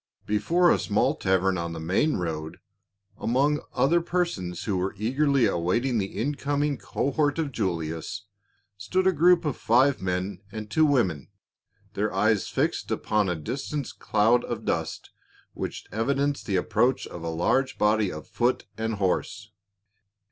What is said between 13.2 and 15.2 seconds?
a distant cloud of dust